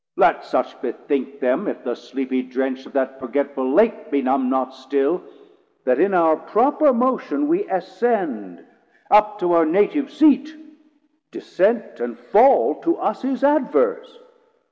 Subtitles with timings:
[0.15, 5.21] Let such bethink them, if the sleepy drench Of that forgetful Lake benumme not still,
[5.85, 8.65] That in our proper motion we ascend
[9.11, 10.57] Up to our native seat:
[11.29, 14.17] descent and fall To us is adverse.